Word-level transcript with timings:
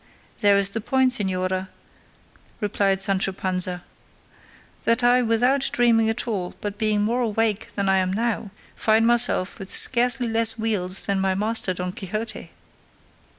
"There 0.39 0.57
is 0.57 0.71
the 0.71 0.81
point, 0.81 1.11
señora," 1.11 1.67
replied 2.59 3.03
Sancho 3.03 3.31
Panza, 3.33 3.83
"that 4.83 5.03
I 5.03 5.21
without 5.21 5.69
dreaming 5.71 6.09
at 6.09 6.27
all, 6.27 6.55
but 6.59 6.79
being 6.79 7.03
more 7.03 7.21
awake 7.21 7.71
than 7.75 7.87
I 7.87 7.99
am 7.99 8.11
now, 8.11 8.49
find 8.75 9.05
myself 9.05 9.59
with 9.59 9.69
scarcely 9.69 10.27
less 10.27 10.53
wheals 10.57 11.05
than 11.05 11.19
my 11.19 11.35
master, 11.35 11.75
Don 11.75 11.91
Quixote." 11.91 12.49